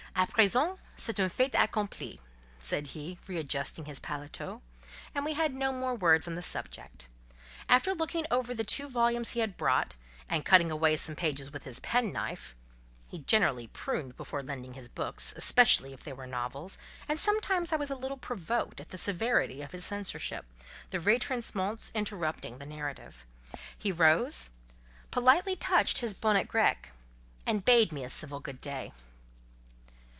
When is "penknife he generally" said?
11.79-13.67